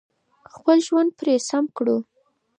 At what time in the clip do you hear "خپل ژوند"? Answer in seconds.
0.55-1.09